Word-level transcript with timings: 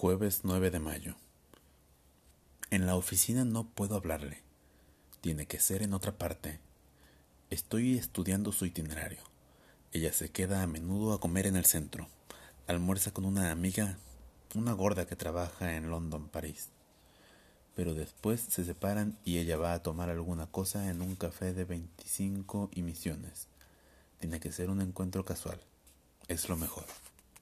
Jueves 0.00 0.42
9 0.44 0.70
de 0.70 0.78
mayo. 0.78 1.16
En 2.70 2.86
la 2.86 2.94
oficina 2.94 3.44
no 3.44 3.68
puedo 3.68 3.96
hablarle. 3.96 4.44
Tiene 5.20 5.46
que 5.46 5.58
ser 5.58 5.82
en 5.82 5.92
otra 5.92 6.16
parte. 6.16 6.60
Estoy 7.50 7.98
estudiando 7.98 8.52
su 8.52 8.64
itinerario. 8.64 9.18
Ella 9.90 10.12
se 10.12 10.30
queda 10.30 10.62
a 10.62 10.68
menudo 10.68 11.12
a 11.12 11.18
comer 11.18 11.48
en 11.48 11.56
el 11.56 11.64
centro. 11.64 12.06
Almuerza 12.68 13.10
con 13.10 13.24
una 13.24 13.50
amiga, 13.50 13.98
una 14.54 14.72
gorda 14.72 15.04
que 15.08 15.16
trabaja 15.16 15.74
en 15.74 15.90
London, 15.90 16.28
París. 16.28 16.68
Pero 17.74 17.94
después 17.94 18.40
se 18.40 18.64
separan 18.64 19.18
y 19.24 19.38
ella 19.38 19.56
va 19.56 19.72
a 19.72 19.82
tomar 19.82 20.10
alguna 20.10 20.46
cosa 20.46 20.90
en 20.90 21.02
un 21.02 21.16
café 21.16 21.54
de 21.54 21.64
25 21.64 22.70
y 22.72 22.82
misiones. 22.82 23.48
Tiene 24.20 24.38
que 24.38 24.52
ser 24.52 24.70
un 24.70 24.80
encuentro 24.80 25.24
casual. 25.24 25.60
Es 26.28 26.48
lo 26.48 26.56
mejor. 26.56 26.84